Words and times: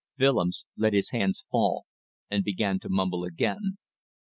Willems 0.17 0.65
let 0.75 0.93
his 0.93 1.11
hands 1.11 1.45
fall, 1.51 1.85
and 2.31 2.43
began 2.43 2.79
to 2.79 2.89
mumble 2.89 3.23
again. 3.23 3.77